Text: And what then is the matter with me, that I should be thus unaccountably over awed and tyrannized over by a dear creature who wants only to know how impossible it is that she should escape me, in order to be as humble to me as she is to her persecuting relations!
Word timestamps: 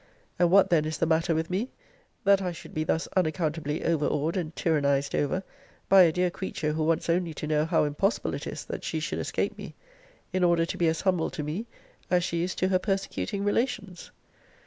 And 0.39 0.49
what 0.49 0.71
then 0.71 0.85
is 0.85 0.97
the 0.97 1.05
matter 1.05 1.35
with 1.35 1.51
me, 1.51 1.69
that 2.23 2.41
I 2.41 2.51
should 2.51 2.73
be 2.73 2.83
thus 2.83 3.05
unaccountably 3.15 3.85
over 3.85 4.07
awed 4.07 4.35
and 4.35 4.51
tyrannized 4.55 5.13
over 5.13 5.43
by 5.89 6.01
a 6.01 6.11
dear 6.11 6.31
creature 6.31 6.71
who 6.71 6.83
wants 6.83 7.07
only 7.07 7.35
to 7.35 7.45
know 7.45 7.65
how 7.65 7.83
impossible 7.83 8.33
it 8.33 8.47
is 8.47 8.65
that 8.65 8.83
she 8.83 8.99
should 8.99 9.19
escape 9.19 9.59
me, 9.59 9.75
in 10.33 10.43
order 10.43 10.65
to 10.65 10.75
be 10.79 10.87
as 10.87 11.01
humble 11.01 11.29
to 11.29 11.43
me 11.43 11.67
as 12.09 12.23
she 12.23 12.41
is 12.41 12.55
to 12.55 12.69
her 12.69 12.79
persecuting 12.79 13.43
relations! 13.43 14.09